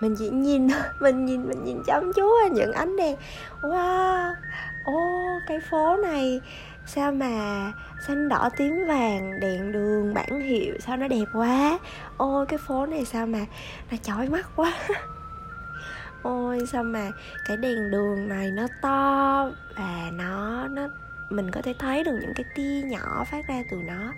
Mình 0.00 0.16
chỉ 0.18 0.28
nhìn, 0.28 0.68
mình 1.00 1.26
nhìn 1.26 1.48
mình 1.48 1.64
nhìn 1.64 1.82
chăm 1.86 2.12
chú 2.12 2.30
những 2.52 2.72
ánh 2.72 2.96
đèn. 2.96 3.16
Wow 3.62 4.34
ô 4.92 5.40
cái 5.46 5.60
phố 5.60 5.96
này, 5.96 6.40
sao 6.86 7.12
mà 7.12 7.32
xanh 8.00 8.28
đỏ 8.28 8.50
tím 8.56 8.86
vàng, 8.86 9.40
đèn 9.40 9.72
đường 9.72 10.14
bản 10.14 10.40
hiệu, 10.40 10.74
sao 10.80 10.96
nó 10.96 11.08
đẹp 11.08 11.24
quá. 11.32 11.78
Ôi, 12.16 12.46
cái 12.46 12.58
phố 12.58 12.86
này 12.86 13.04
sao 13.04 13.26
mà, 13.26 13.46
nó 13.90 13.96
chói 14.02 14.28
mắt 14.28 14.46
quá. 14.56 14.72
Ôi, 16.22 16.66
sao 16.72 16.82
mà 16.82 17.10
cái 17.46 17.56
đèn 17.56 17.90
đường 17.90 18.28
này 18.28 18.50
nó 18.50 18.66
to 18.82 19.50
và 19.76 20.10
nó 20.12 20.68
nó, 20.68 20.88
mình 21.30 21.50
có 21.50 21.62
thể 21.62 21.74
thấy 21.78 22.04
được 22.04 22.18
những 22.20 22.34
cái 22.34 22.44
tia 22.54 22.82
nhỏ 22.82 23.24
phát 23.30 23.48
ra 23.48 23.62
từ 23.70 23.76
nó 23.76 24.12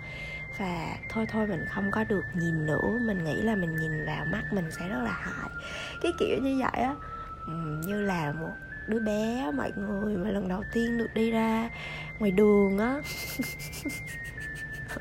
và 0.57 0.97
thôi 1.09 1.25
thôi 1.31 1.47
mình 1.47 1.65
không 1.69 1.91
có 1.91 2.03
được 2.03 2.25
nhìn 2.33 2.65
nữa. 2.65 2.99
Mình 3.01 3.23
nghĩ 3.23 3.41
là 3.41 3.55
mình 3.55 3.75
nhìn 3.75 4.05
vào 4.05 4.25
mắt 4.25 4.43
mình 4.53 4.71
sẽ 4.71 4.89
rất 4.89 5.01
là 5.03 5.11
hại. 5.11 5.49
Cái 6.01 6.11
kiểu 6.19 6.37
như 6.41 6.57
vậy 6.59 6.83
á 6.83 6.95
như 7.85 8.01
là 8.01 8.31
một 8.31 8.51
đứa 8.87 8.99
bé 8.99 9.51
mọi 9.51 9.71
người 9.75 10.17
mà 10.17 10.29
lần 10.31 10.47
đầu 10.47 10.63
tiên 10.73 10.97
được 10.97 11.13
đi 11.13 11.31
ra 11.31 11.69
ngoài 12.19 12.31
đường 12.31 12.77
á. 12.77 13.01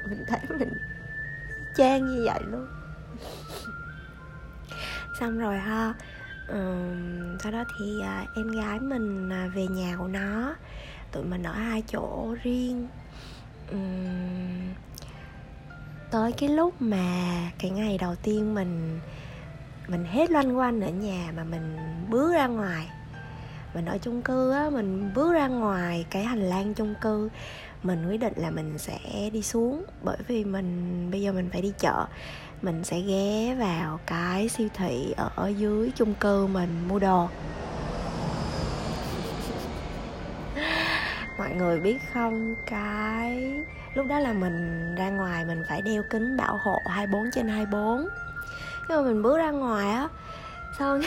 Mình 0.05 0.25
thấy 0.27 0.41
mình 0.59 0.73
trang 1.77 2.07
như 2.07 2.23
vậy 2.25 2.41
luôn. 2.47 2.67
Xong 5.21 5.39
rồi 5.39 5.59
ha 5.59 5.95
um, 6.49 7.39
sau 7.39 7.53
đó 7.53 7.65
thì 7.79 8.01
uh, 8.01 8.37
em 8.37 8.49
gái 8.49 8.81
mình 8.81 9.29
uh, 9.29 9.55
về 9.55 9.67
nhà 9.67 9.97
của 9.99 10.09
nó. 10.09 10.55
Tụi 11.13 11.25
mình 11.25 11.43
ở 11.43 11.53
hai 11.53 11.83
chỗ 11.87 12.37
riêng. 12.43 12.89
Um, 13.73 14.75
tới 16.11 16.33
cái 16.33 16.49
lúc 16.49 16.75
mà 16.83 17.37
cái 17.59 17.71
ngày 17.71 17.99
đầu 17.99 18.15
tiên 18.15 18.55
mình 18.55 19.01
mình 19.89 20.05
hết 20.05 20.31
loanh 20.31 20.59
quanh 20.59 20.81
ở 20.81 20.89
nhà 20.91 21.33
mà 21.37 21.45
mình 21.45 21.77
bước 22.09 22.33
ra 22.33 22.47
ngoài. 22.47 22.89
Mình 23.75 23.85
ở 23.85 23.99
chung 23.99 24.23
cư 24.23 24.53
á, 24.53 24.71
mình 24.71 25.11
bước 25.15 25.33
ra 25.33 25.49
ngoài 25.49 26.07
cái 26.11 26.25
hành 26.25 26.43
lang 26.43 26.75
chung 26.75 26.95
cư, 27.01 27.29
mình 27.83 28.09
quyết 28.09 28.21
định 28.21 28.33
là 28.37 28.51
mình 28.51 28.79
sẽ 28.79 28.99
đi 29.33 29.43
xuống. 29.43 29.85
Bởi 30.03 30.17
vì 30.27 30.45
mình, 30.45 31.09
bây 31.11 31.23
giờ 31.23 31.33
mình 31.33 31.49
phải 31.53 31.63
đi 31.63 31.73
chợ, 31.79 32.07
mình 32.63 32.85
sẽ 32.85 33.01
ghé 33.01 33.55
vào 33.55 34.01
cái 34.07 34.49
siêu 34.49 34.69
thị 34.75 35.15
ở 35.37 35.49
dưới 35.49 35.91
chung 35.97 36.15
cư 36.15 36.47
mình 36.47 36.89
mua 36.89 36.99
đồ. 36.99 37.29
Mọi 41.39 41.51
người 41.55 41.81
biết 41.81 41.99
không? 42.13 42.55
Cái 42.67 43.53
lúc 43.95 44.07
đó 44.07 44.19
là 44.19 44.33
mình 44.33 44.95
ra 44.95 45.11
ngoài 45.11 45.45
mình 45.45 45.65
phải 45.69 45.83
đeo 45.83 46.03
kính 46.11 46.37
bảo 46.37 46.57
hộ 46.63 46.83
24 46.87 47.31
trên 47.31 47.49
24 47.49 48.09
nhưng 48.89 48.99
mà 48.99 49.03
mình 49.03 49.23
bước 49.23 49.39
ra 49.39 49.51
ngoài 49.51 49.91
á 49.91 50.09
xong 50.79 51.01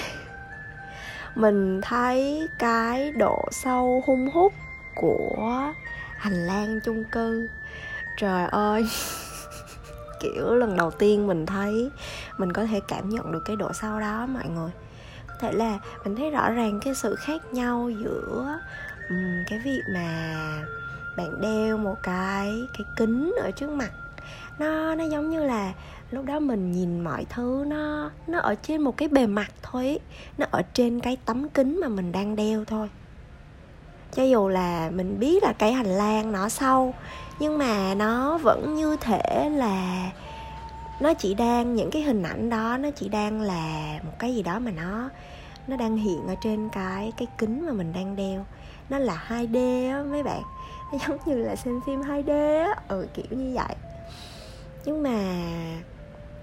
mình 1.35 1.81
thấy 1.81 2.47
cái 2.59 3.11
độ 3.11 3.45
sâu 3.51 4.03
hung 4.05 4.31
hút 4.31 4.53
của 4.95 5.73
hành 6.17 6.47
lang 6.47 6.79
chung 6.83 7.03
cư. 7.03 7.47
Trời 8.17 8.47
ơi 8.51 8.85
kiểu 10.19 10.55
lần 10.55 10.77
đầu 10.77 10.91
tiên 10.91 11.27
mình 11.27 11.45
thấy 11.45 11.91
mình 12.37 12.53
có 12.53 12.65
thể 12.65 12.79
cảm 12.87 13.09
nhận 13.09 13.31
được 13.31 13.41
cái 13.45 13.55
độ 13.55 13.73
sâu 13.73 13.99
đó 13.99 14.25
mọi 14.25 14.47
người. 14.47 14.71
Có 15.27 15.33
thể 15.39 15.51
là 15.51 15.79
mình 16.03 16.15
thấy 16.15 16.29
rõ 16.29 16.49
ràng 16.49 16.79
cái 16.85 16.95
sự 16.95 17.15
khác 17.15 17.41
nhau 17.53 17.89
giữa 17.89 18.59
um, 19.09 19.43
cái 19.49 19.59
việc 19.59 19.81
mà 19.93 20.35
bạn 21.17 21.41
đeo 21.41 21.77
một 21.77 21.95
cái 22.03 22.67
cái 22.77 22.85
kính 22.97 23.35
ở 23.43 23.51
trước 23.51 23.69
mặt. 23.69 23.91
Nó 24.59 24.95
nó 24.95 25.03
giống 25.03 25.29
như 25.29 25.43
là 25.43 25.73
lúc 26.11 26.25
đó 26.25 26.39
mình 26.39 26.71
nhìn 26.71 27.03
mọi 27.03 27.25
thứ 27.29 27.63
nó 27.67 28.11
nó 28.27 28.39
ở 28.39 28.55
trên 28.55 28.81
một 28.81 28.97
cái 28.97 29.07
bề 29.07 29.27
mặt 29.27 29.51
thôi 29.61 29.99
nó 30.37 30.45
ở 30.51 30.61
trên 30.73 30.99
cái 30.99 31.17
tấm 31.25 31.49
kính 31.49 31.79
mà 31.81 31.87
mình 31.87 32.11
đang 32.11 32.35
đeo 32.35 32.65
thôi. 32.65 32.89
Cho 34.15 34.23
dù 34.23 34.47
là 34.47 34.89
mình 34.93 35.19
biết 35.19 35.43
là 35.43 35.53
cái 35.53 35.73
hành 35.73 35.97
lang 35.97 36.31
nó 36.31 36.49
sâu, 36.49 36.93
nhưng 37.39 37.57
mà 37.57 37.93
nó 37.95 38.37
vẫn 38.37 38.75
như 38.75 38.97
thể 39.01 39.49
là 39.49 40.09
nó 40.99 41.13
chỉ 41.13 41.33
đang, 41.33 41.75
những 41.75 41.91
cái 41.91 42.01
hình 42.01 42.23
ảnh 42.23 42.49
đó 42.49 42.77
nó 42.77 42.89
chỉ 42.95 43.09
đang 43.09 43.41
là 43.41 43.99
một 44.03 44.11
cái 44.19 44.35
gì 44.35 44.43
đó 44.43 44.59
mà 44.59 44.71
nó 44.71 45.09
nó 45.67 45.77
đang 45.77 45.97
hiện 45.97 46.27
ở 46.27 46.35
trên 46.43 46.69
cái 46.69 47.13
cái 47.17 47.27
kính 47.37 47.65
mà 47.65 47.73
mình 47.73 47.93
đang 47.93 48.15
đeo. 48.15 48.45
Nó 48.89 48.97
là 48.97 49.25
2D 49.27 49.91
á 49.91 50.03
mấy 50.03 50.23
bạn. 50.23 50.41
giống 51.07 51.17
như 51.25 51.35
là 51.35 51.55
xem 51.55 51.81
phim 51.85 52.01
2D 52.01 52.29
á. 52.65 52.75
Ừ 52.87 53.07
kiểu 53.13 53.25
như 53.29 53.51
vậy. 53.55 53.75
Nhưng 54.85 55.03
mà 55.03 55.19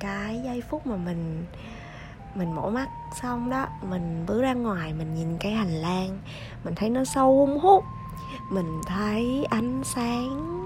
cái 0.01 0.41
giây 0.45 0.63
phút 0.71 0.87
mà 0.87 0.97
mình 0.97 1.45
mình 2.35 2.53
mổ 2.55 2.71
mắt 2.71 2.89
xong 3.23 3.51
đó, 3.51 3.67
mình 3.91 4.25
bước 4.27 4.43
ra 4.43 4.53
ngoài, 4.53 4.93
mình 4.93 5.15
nhìn 5.15 5.39
cái 5.39 5.53
hành 5.53 5.73
lang, 5.73 6.19
mình 6.65 6.75
thấy 6.75 6.91
nó 6.91 7.05
sâu 7.05 7.37
hung 7.37 7.61
hút. 7.61 7.85
Mình 8.51 8.81
thấy 8.87 9.47
ánh 9.51 9.81
sáng 9.85 10.61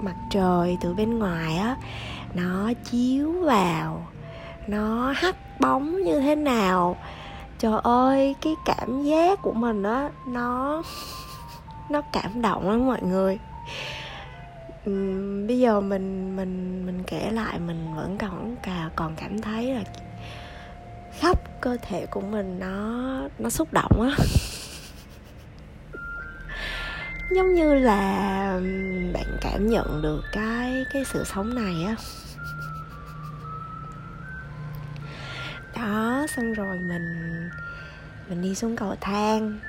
mặt 0.00 0.14
trời 0.30 0.78
từ 0.80 0.94
bên 0.94 1.18
ngoài 1.18 1.56
á, 1.56 1.76
nó 2.34 2.72
chiếu 2.90 3.32
vào, 3.32 4.06
nó 4.66 5.12
hắt 5.16 5.60
bóng 5.60 6.02
như 6.02 6.20
thế 6.20 6.34
nào. 6.34 6.96
Trời 7.58 7.80
ơi, 7.82 8.34
cái 8.40 8.54
cảm 8.64 9.02
giác 9.02 9.42
của 9.42 9.52
mình 9.52 9.82
á, 9.82 10.10
nó 10.26 10.82
nó 11.90 12.02
cảm 12.12 12.42
động 12.42 12.70
lắm 12.70 12.86
mọi 12.86 13.02
người. 13.02 13.38
Uhm, 14.90 15.46
bây 15.46 15.58
giờ 15.58 15.80
mình 15.80 16.36
mình 16.36 16.86
mình 16.86 17.02
kể 17.06 17.30
lại 17.30 17.58
mình 17.58 17.94
vẫn 17.96 18.18
còn 18.18 18.56
cả 18.62 18.90
còn 18.96 19.14
cảm 19.16 19.40
thấy 19.40 19.74
là 19.74 19.82
khắp 21.20 21.38
cơ 21.60 21.76
thể 21.82 22.06
của 22.06 22.20
mình 22.20 22.58
nó 22.58 23.02
nó 23.38 23.50
xúc 23.50 23.72
động 23.72 24.02
á. 24.02 24.10
Giống 27.30 27.54
như 27.54 27.74
là 27.74 28.60
bạn 29.14 29.36
cảm 29.40 29.70
nhận 29.70 30.02
được 30.02 30.22
cái 30.32 30.84
cái 30.92 31.04
sự 31.04 31.24
sống 31.24 31.54
này 31.54 31.84
á. 31.84 31.96
Đó 35.76 36.26
xong 36.36 36.52
rồi 36.52 36.78
mình 36.78 37.48
mình 38.28 38.42
đi 38.42 38.54
xuống 38.54 38.76
cầu 38.76 38.94
thang 39.00 39.60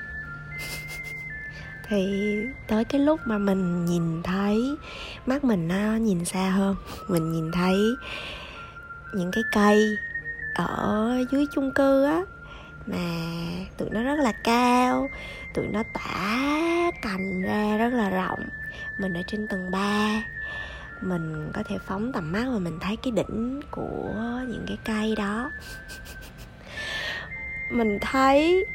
thì 1.88 2.36
tới 2.66 2.84
cái 2.84 3.00
lúc 3.00 3.20
mà 3.24 3.38
mình 3.38 3.84
nhìn 3.84 4.22
thấy, 4.22 4.76
mắt 5.26 5.44
mình 5.44 5.68
nó 5.68 5.96
nhìn 5.96 6.24
xa 6.24 6.50
hơn, 6.50 6.76
mình 7.08 7.32
nhìn 7.32 7.52
thấy 7.52 7.76
những 9.14 9.30
cái 9.32 9.44
cây 9.52 9.96
ở 10.54 11.24
dưới 11.32 11.46
chung 11.54 11.72
cư 11.74 12.04
á, 12.04 12.22
mà 12.86 12.96
tụi 13.76 13.90
nó 13.90 14.02
rất 14.02 14.16
là 14.18 14.32
cao, 14.32 15.10
tụi 15.54 15.66
nó 15.66 15.82
tả 15.92 16.50
cành 17.02 17.42
ra 17.42 17.76
rất 17.76 17.92
là 17.92 18.10
rộng. 18.10 18.48
Mình 18.98 19.14
ở 19.14 19.22
trên 19.26 19.48
tầng 19.48 19.70
3 19.70 20.22
mình 21.00 21.50
có 21.54 21.62
thể 21.62 21.78
phóng 21.86 22.12
tầm 22.12 22.32
mắt 22.32 22.44
và 22.52 22.58
mình 22.58 22.78
thấy 22.80 22.96
cái 22.96 23.12
đỉnh 23.12 23.60
của 23.70 24.14
những 24.48 24.64
cái 24.66 24.78
cây 24.84 25.14
đó. 25.16 25.50
Mình 27.70 27.98
thấy 28.00 28.66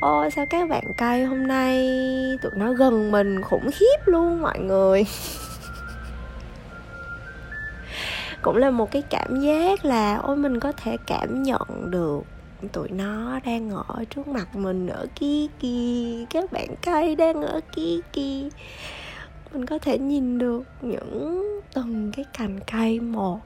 ôi 0.00 0.30
sao 0.30 0.46
các 0.46 0.68
bạn 0.68 0.84
cây 0.96 1.24
hôm 1.24 1.46
nay 1.46 1.90
tụi 2.42 2.52
nó 2.54 2.72
gần 2.72 3.10
mình 3.10 3.42
khủng 3.42 3.70
khiếp 3.72 3.96
luôn 4.06 4.42
mọi 4.42 4.58
người. 4.58 5.04
Cũng 8.42 8.56
là 8.56 8.70
một 8.70 8.90
cái 8.90 9.02
cảm 9.10 9.40
giác 9.40 9.84
là, 9.84 10.16
ôi, 10.16 10.36
mình 10.36 10.60
có 10.60 10.72
thể 10.72 10.96
cảm 11.06 11.42
nhận 11.42 11.90
được 11.90 12.22
tụi 12.72 12.88
nó 12.88 13.40
đang 13.44 13.70
ở 13.70 14.04
trước 14.10 14.28
mặt 14.28 14.56
mình, 14.56 14.86
ở 14.86 15.06
kia 15.14 15.46
kìa 15.60 16.24
các 16.30 16.52
bạn 16.52 16.68
cây 16.82 17.16
đang 17.16 17.42
ở 17.42 17.60
kia 17.76 17.96
kìa 18.12 18.48
mình 19.52 19.66
có 19.66 19.78
thể 19.78 19.98
nhìn 19.98 20.38
được 20.38 20.62
những 20.80 21.44
từng 21.74 22.12
cái 22.16 22.24
cành 22.38 22.60
cây 22.72 23.00
một. 23.00 23.40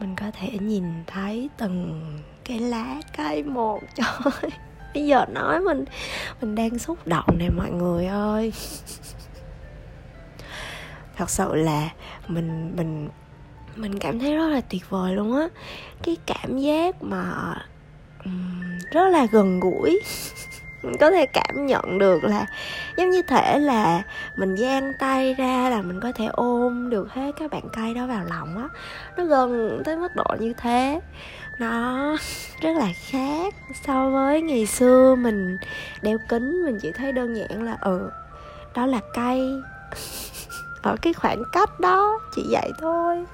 Mình 0.00 0.16
có 0.16 0.26
thể 0.40 0.48
nhìn 0.60 0.84
thấy 1.06 1.50
từng 1.56 2.02
cái 2.44 2.58
lá 2.58 3.00
cây 3.16 3.42
một. 3.42 3.80
Trời 3.94 4.50
bây 4.94 5.06
giờ 5.06 5.24
nói 5.28 5.60
mình 5.60 5.84
mình 6.40 6.54
đang 6.54 6.78
xúc 6.78 6.98
động 7.06 7.38
này 7.38 7.50
mọi 7.50 7.70
người 7.70 8.06
ơi. 8.06 8.52
Thật 11.16 11.30
sự 11.30 11.54
là 11.54 11.88
mình 12.28 12.76
mình 12.76 13.08
mình 13.76 13.98
cảm 13.98 14.18
thấy 14.18 14.36
rất 14.36 14.48
là 14.48 14.60
tuyệt 14.60 14.90
vời 14.90 15.14
luôn 15.14 15.36
á. 15.36 15.48
Cái 16.02 16.16
cảm 16.26 16.58
giác 16.58 17.02
mà 17.02 17.54
um, 18.24 18.78
rất 18.92 19.08
là 19.08 19.26
gần 19.32 19.60
gũi. 19.60 20.00
Mình 20.82 20.96
có 21.00 21.10
thể 21.10 21.26
cảm 21.26 21.66
nhận 21.66 21.98
được 21.98 22.24
là 22.24 22.46
giống 22.96 23.10
như 23.10 23.22
thể 23.22 23.58
là 23.58 24.02
mình 24.36 24.56
giang 24.56 24.92
tay 25.00 25.34
ra 25.34 25.70
là 25.70 25.82
mình 25.82 26.00
có 26.00 26.12
thể 26.12 26.26
ôm 26.32 26.90
được 26.90 27.12
hết 27.12 27.32
các 27.38 27.50
bạn 27.50 27.62
cây 27.72 27.94
đó 27.94 28.06
vào 28.06 28.24
lòng 28.24 28.56
á. 28.56 28.68
Nó 29.16 29.24
gần 29.24 29.82
tới 29.84 29.96
mức 29.96 30.08
độ 30.16 30.36
như 30.40 30.52
thế 30.52 31.00
nó 31.58 32.16
rất 32.60 32.76
là 32.76 32.88
khác 33.10 33.54
so 33.86 34.10
với 34.10 34.42
ngày 34.42 34.66
xưa 34.66 35.14
mình 35.14 35.58
đeo 36.02 36.18
kính, 36.28 36.64
mình 36.64 36.78
chỉ 36.82 36.92
thấy 36.92 37.12
đơn 37.12 37.36
giản 37.36 37.62
là 37.62 37.78
ừ 37.80 38.10
đó 38.74 38.86
là 38.86 39.00
cây. 39.14 39.62
Ở 40.82 40.96
cái 41.02 41.12
khoảng 41.12 41.42
cách 41.52 41.80
đó, 41.80 42.20
chỉ 42.34 42.46
vậy 42.50 42.70
thôi. 42.78 43.24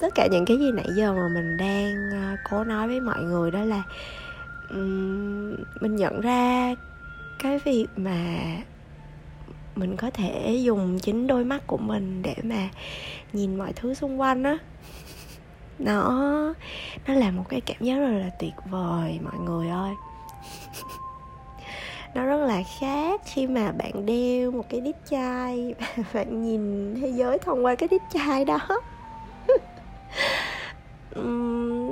Tất 0.00 0.14
cả 0.14 0.26
những 0.30 0.44
cái 0.44 0.58
gì 0.58 0.72
nãy 0.72 0.86
giờ 0.94 1.12
mà 1.12 1.28
mình 1.34 1.56
đang 1.56 2.10
à, 2.12 2.36
cố 2.50 2.64
nói 2.64 2.88
với 2.88 3.00
mọi 3.00 3.22
người 3.22 3.50
đó 3.50 3.60
là 3.60 3.82
mình 5.80 5.96
nhận 5.96 6.20
ra 6.20 6.74
cái 7.38 7.58
việc 7.58 7.86
mà 7.96 8.16
mình 9.78 9.96
có 9.96 10.10
thể 10.10 10.58
dùng 10.62 10.98
chính 10.98 11.26
đôi 11.26 11.44
mắt 11.44 11.66
của 11.66 11.76
mình 11.76 12.22
để 12.22 12.34
mà 12.42 12.68
nhìn 13.32 13.56
mọi 13.56 13.72
thứ 13.72 13.94
xung 13.94 14.20
quanh 14.20 14.42
á. 14.42 14.58
Nó 15.78 16.12
nó 17.06 17.14
là 17.14 17.30
một 17.30 17.44
cái 17.48 17.60
cảm 17.60 17.76
giác 17.80 17.96
rất 17.98 18.08
là 18.08 18.30
tuyệt 18.38 18.54
vời, 18.70 19.18
mọi 19.24 19.38
người 19.38 19.68
ơi. 19.68 19.94
Nó 22.14 22.24
rất 22.24 22.46
là 22.46 22.62
khác 22.80 23.20
khi 23.24 23.46
mà 23.46 23.72
bạn 23.72 24.06
đeo 24.06 24.50
một 24.50 24.64
cái 24.68 24.80
đít 24.80 24.96
chai, 25.10 25.74
bạn 26.14 26.42
nhìn 26.42 26.94
thế 27.00 27.08
giới 27.08 27.38
thông 27.38 27.64
qua 27.64 27.74
cái 27.74 27.88
đít 27.88 28.02
chai 28.14 28.44
đó. 28.44 28.58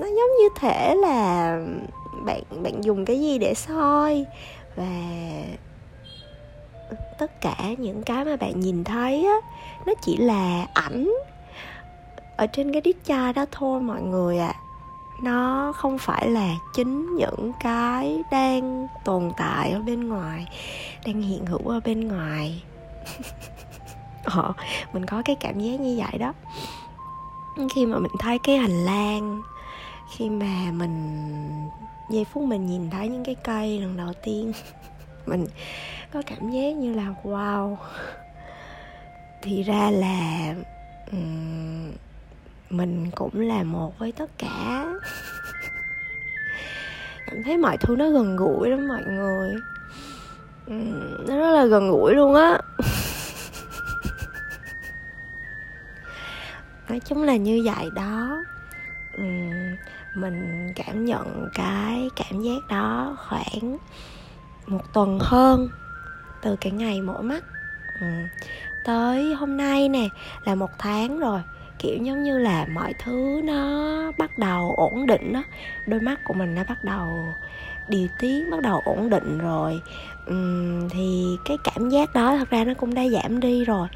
Nó 0.01 0.07
giống 0.07 0.37
như 0.40 0.49
thể 0.61 0.94
là 0.94 1.59
bạn 2.25 2.42
bạn 2.62 2.85
dùng 2.85 3.05
cái 3.05 3.20
gì 3.20 3.38
để 3.38 3.55
soi 3.55 4.25
và 4.77 5.03
tất 7.18 7.40
cả 7.40 7.57
những 7.79 8.03
cái 8.03 8.25
mà 8.25 8.37
bạn 8.37 8.61
nhìn 8.61 8.85
thấy 8.85 9.27
á 9.27 9.37
nó 9.87 9.94
chỉ 10.03 10.16
là 10.16 10.66
ảnh 10.75 11.11
ở 12.37 12.46
trên 12.46 12.72
cái 12.72 12.81
đít 12.81 12.96
chai 13.05 13.33
đó 13.33 13.46
thôi 13.53 13.81
mọi 13.81 14.03
người 14.03 14.38
ạ 14.38 14.55
à. 14.55 14.61
nó 15.22 15.72
không 15.77 15.99
phải 15.99 16.31
là 16.31 16.55
chính 16.75 17.16
những 17.16 17.53
cái 17.61 18.22
đang 18.31 18.87
tồn 19.05 19.31
tại 19.37 19.70
ở 19.70 19.81
bên 19.81 20.09
ngoài 20.09 20.46
đang 21.07 21.22
hiện 21.22 21.46
hữu 21.46 21.68
ở 21.68 21.81
bên 21.85 22.09
ngoài 22.09 22.62
ờ, 24.25 24.53
mình 24.92 25.07
có 25.07 25.22
cái 25.25 25.37
cảm 25.40 25.61
giác 25.61 25.81
như 25.81 25.96
vậy 25.99 26.18
đó 26.18 26.33
khi 27.75 27.87
mà 27.87 27.99
mình 27.99 28.12
thấy 28.18 28.38
cái 28.38 28.59
hành 28.59 28.85
lang 28.85 29.42
khi 30.16 30.31
mà 30.31 30.70
mình 30.72 31.31
giây 32.11 32.25
phút 32.25 32.42
mình 32.42 32.66
nhìn 32.66 32.90
thấy 32.90 33.09
những 33.09 33.25
cái 33.25 33.35
cây 33.35 33.81
lần 33.81 33.96
đầu 33.96 34.12
tiên 34.22 34.53
mình 35.26 35.46
có 36.12 36.22
cảm 36.26 36.50
giác 36.50 36.70
như 36.76 36.94
là 36.94 37.14
wow. 37.22 37.76
Thì 39.42 39.62
ra 39.62 39.90
là 39.90 40.54
um, 41.12 41.92
mình 42.70 43.10
cũng 43.14 43.40
là 43.40 43.62
một 43.62 43.98
với 43.98 44.12
tất 44.12 44.30
cả. 44.38 44.86
Cảm 47.26 47.42
thấy 47.44 47.56
mọi 47.56 47.76
thứ 47.76 47.96
nó 47.96 48.10
gần 48.10 48.36
gũi 48.36 48.70
lắm 48.70 48.88
mọi 48.88 49.02
người. 49.06 49.54
Um, 50.66 51.26
nó 51.26 51.36
rất 51.36 51.50
là 51.50 51.64
gần 51.64 51.90
gũi 51.90 52.14
luôn 52.14 52.34
á. 52.34 52.58
Nói 56.88 57.00
chung 57.00 57.22
là 57.22 57.36
như 57.36 57.62
vậy 57.64 57.88
đó. 57.94 58.44
Um, 59.16 59.76
mình 60.14 60.72
cảm 60.76 61.04
nhận 61.04 61.48
cái 61.54 62.10
cảm 62.16 62.42
giác 62.42 62.58
đó 62.68 63.16
khoảng 63.28 63.78
một 64.66 64.92
tuần 64.92 65.18
hơn 65.20 65.68
từ 66.42 66.57
cái 66.57 66.72
ngày 66.72 67.02
mổ 67.02 67.18
mắt. 67.20 67.44
Ừ. 68.00 68.07
tới 68.85 69.35
hôm 69.35 69.57
nay 69.57 69.88
nè 69.88 70.09
là 70.44 70.55
một 70.55 70.70
tháng 70.79 71.18
rồi 71.18 71.40
kiểu 71.79 71.98
giống 72.02 72.22
như 72.22 72.38
là 72.38 72.66
mọi 72.72 72.94
thứ 72.98 73.40
nó 73.44 74.12
bắt 74.18 74.38
đầu 74.38 74.74
ổn 74.76 75.07
định 75.07 75.33
đó 75.33 75.42
đôi 75.87 76.00
mắt 76.00 76.24
của 76.24 76.35
mình 76.35 76.55
nó 76.55 76.64
bắt 76.68 76.85
đầu 76.85 77.35
điều 77.88 78.09
tiết 78.18 78.50
bắt 78.50 78.61
đầu 78.61 78.81
ổn 78.85 79.11
định 79.11 79.38
rồi. 79.38 79.81
Uhm, 80.31 80.88
thì 80.88 81.37
cái 81.44 81.57
cảm 81.64 81.88
giác 81.88 82.14
đó 82.14 82.37
thật 82.37 82.50
ra 82.50 82.64
nó 82.64 82.74
cũng 82.74 82.94
đã 82.94 83.02
giảm 83.09 83.40
đi 83.40 83.64
rồi. 83.64 83.88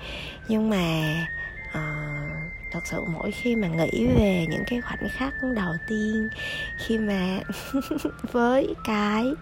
Nhưng 0.48 0.70
mà 0.70 1.14
uh, 1.68 2.52
thật 2.70 2.86
sự 2.86 3.04
mỗi 3.04 3.30
khi 3.30 3.56
mà 3.56 3.68
nghĩ 3.68 4.06
về 4.06 4.46
những 4.50 4.64
cái 4.66 4.80
khoảnh 4.80 5.08
khắc 5.08 5.34
đầu 5.54 5.74
tiên 5.86 6.28
khi 6.78 6.98
mà 6.98 7.38
với 8.32 8.74
cái 8.84 9.34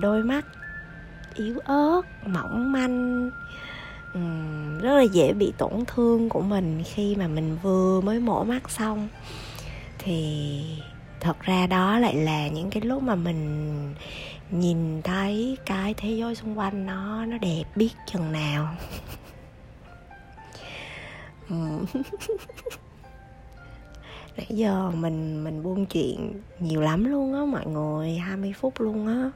đôi 0.00 0.22
mắt 0.22 0.46
yếu 1.34 1.58
ớt, 1.58 2.02
mỏng 2.26 2.72
manh. 2.72 3.30
Rất 4.80 4.94
là 4.94 5.02
dễ 5.02 5.32
bị 5.32 5.52
tổn 5.58 5.84
thương 5.86 6.28
của 6.28 6.40
mình 6.40 6.82
khi 6.84 7.16
mà 7.16 7.28
mình 7.28 7.56
vừa 7.62 8.00
mới 8.00 8.20
mổ 8.20 8.44
mắt 8.44 8.70
xong. 8.70 9.08
Thì 9.98 10.60
thật 11.20 11.40
ra 11.40 11.66
đó 11.66 11.98
lại 11.98 12.16
là 12.16 12.48
những 12.48 12.70
cái 12.70 12.82
lúc 12.82 13.02
mà 13.02 13.14
mình 13.14 13.94
nhìn 14.50 15.02
thấy 15.02 15.56
cái 15.66 15.94
thế 15.94 16.10
giới 16.10 16.34
xung 16.34 16.58
quanh 16.58 16.86
nó 16.86 17.24
nó 17.24 17.38
đẹp 17.38 17.64
biết 17.76 17.90
chừng 18.06 18.32
nào. 18.32 18.74
nãy 24.38 24.46
giờ 24.50 24.90
mình 24.94 25.44
mình 25.44 25.62
buôn 25.62 25.86
chuyện 25.86 26.42
nhiều 26.60 26.80
lắm 26.80 27.04
luôn 27.04 27.34
á 27.34 27.40
mọi 27.44 27.66
người 27.66 28.14
20 28.14 28.52
phút 28.60 28.80
luôn 28.80 29.06
á. 29.06 29.30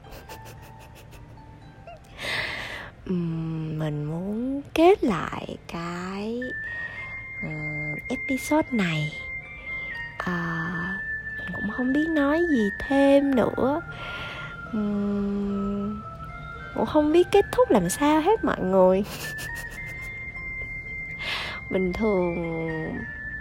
Mình 3.77 4.03
muốn 4.03 4.61
kết 4.73 5.03
lại 5.03 5.57
cái 5.67 6.41
ờ, 7.41 7.49
episode 8.09 8.67
này. 8.71 9.13
À, 10.17 10.99
mình 11.37 11.51
cũng 11.55 11.71
không 11.71 11.93
biết 11.93 12.07
nói 12.09 12.41
gì 12.49 12.69
thêm 12.79 13.35
nữa. 13.35 13.81
Uhm, 14.77 16.01
cũng 16.75 16.85
không 16.85 17.11
biết 17.11 17.27
kết 17.31 17.45
thúc 17.51 17.71
làm 17.71 17.89
sao 17.89 18.21
hết 18.21 18.43
mọi 18.43 18.59
người. 18.61 19.03
Bình 21.69 21.93
thường 21.93 22.35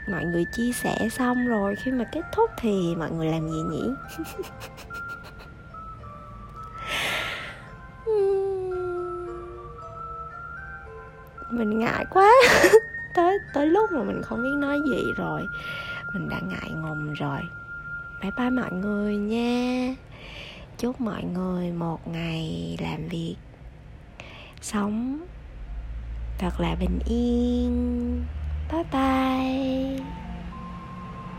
mọi 0.08 0.24
người 0.24 0.44
chia 0.44 0.72
sẻ 0.72 1.08
xong 1.10 1.46
rồi, 1.48 1.76
khi 1.76 1.90
mà 1.92 2.04
kết 2.12 2.22
thúc 2.32 2.50
thì 2.58 2.94
mọi 2.96 3.10
người 3.10 3.26
làm 3.26 3.48
gì 3.48 3.62
nhỉ? 3.62 3.90
Mình 11.50 11.78
ngại 11.78 12.04
quá. 12.10 12.32
Tới 13.14 13.38
tới 13.54 13.66
lúc 13.66 13.92
mà 13.92 14.02
mình 14.02 14.22
không 14.22 14.42
biết 14.42 14.56
nói 14.58 14.80
gì 14.86 15.12
rồi, 15.16 15.48
mình 16.14 16.28
đã 16.28 16.40
ngại 16.42 16.70
ngùng 16.70 17.12
rồi. 17.12 17.40
Bye 18.22 18.30
bye 18.36 18.50
mọi 18.50 18.72
người 18.72 19.16
nha. 19.16 19.94
Chúc 20.78 21.00
mọi 21.00 21.24
người 21.24 21.72
một 21.72 22.08
ngày 22.08 22.76
làm 22.80 23.08
việc 23.08 23.36
sống 24.60 25.20
thật 26.38 26.60
là 26.60 26.74
bình 26.80 26.98
yên 27.04 28.24
bye 28.72 28.84
bye 28.92 30.12